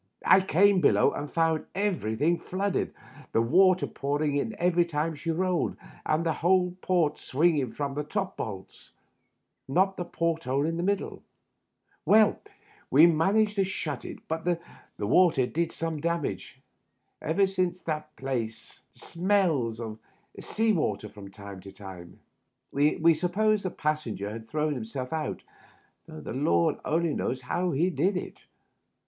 I 0.25 0.41
came 0.41 0.81
below 0.81 1.11
and 1.11 1.31
found 1.31 1.67
everything 1.75 2.39
flooded, 2.39 2.91
the 3.33 3.41
water 3.43 3.85
pouring 3.85 4.33
in 4.35 4.55
every 4.57 4.83
time 4.83 5.13
she 5.13 5.29
rolled, 5.29 5.77
and 6.07 6.25
the 6.25 6.33
whole 6.33 6.75
port 6.81 7.19
swinging 7.19 7.71
from 7.71 7.93
the 7.93 8.03
top 8.03 8.35
bolts— 8.35 8.93
not 9.67 9.97
the 9.97 10.03
port 10.03 10.45
hole 10.45 10.65
in 10.65 10.77
the 10.77 10.81
middle. 10.81 11.21
Well, 12.03 12.39
we 12.89 13.05
managed 13.05 13.57
to 13.57 13.63
shut 13.63 14.03
it, 14.03 14.17
but 14.27 14.43
the 14.43 14.59
water 14.97 15.45
did 15.45 15.71
some 15.71 15.99
damage. 16.01 16.59
Ever 17.21 17.45
since 17.45 17.79
that 17.81 18.09
Digitized 18.15 18.21
by 18.21 18.23
VjOOQIC 18.23 18.25
THE 18.25 18.33
UPPER 18.33 18.41
BERTH. 18.41 18.57
47 18.57 18.77
the 18.93 18.99
place 19.05 19.15
Binells 19.27 19.99
of 20.39 20.43
sea 20.45 20.73
water 20.73 21.09
from 21.09 21.29
time 21.29 21.59
to 21.59 21.71
time. 21.71 22.19
We 22.71 23.13
supposed 23.13 23.65
the 23.65 23.69
passenger 23.69 24.31
had 24.31 24.49
thrown 24.49 24.73
himself 24.73 25.11
otLt, 25.11 25.41
tliough 26.09 26.23
the 26.23 26.33
Lord 26.33 26.79
only 26.83 27.13
knows 27.13 27.41
how 27.41 27.69
he 27.69 27.91
did 27.91 28.17
it. 28.17 28.47